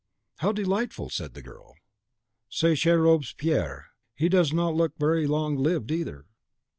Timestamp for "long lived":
5.27-5.91